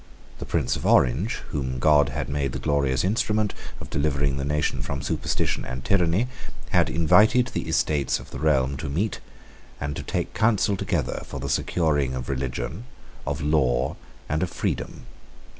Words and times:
The 0.39 0.47
Prince 0.47 0.75
of 0.75 0.83
Orange, 0.83 1.43
whom 1.49 1.77
God 1.77 2.09
had 2.09 2.27
made 2.27 2.53
the 2.53 2.57
glorious 2.57 3.03
instrument 3.03 3.53
of 3.79 3.91
delivering 3.91 4.37
the 4.37 4.43
nation 4.43 4.81
from 4.81 5.03
superstition 5.03 5.63
and 5.63 5.85
tyranny, 5.85 6.27
had 6.71 6.89
invited 6.89 7.49
the 7.49 7.67
Estates 7.69 8.19
of 8.19 8.31
the 8.31 8.39
Realm 8.39 8.77
to 8.77 8.89
meet 8.89 9.19
and 9.79 9.95
to 9.95 10.01
take 10.01 10.33
counsel 10.33 10.75
together 10.75 11.21
for 11.27 11.39
the 11.39 11.49
securing 11.49 12.15
of 12.15 12.29
religion, 12.29 12.85
of 13.27 13.41
law, 13.41 13.95
and 14.27 14.41
of 14.41 14.49
freedom. 14.49 15.05